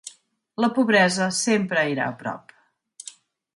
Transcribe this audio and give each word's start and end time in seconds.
La 0.63 0.69
pobresa 0.77 1.27
sempre 1.41 1.85
era 1.93 2.09
a 2.09 2.17
prop. 2.25 2.57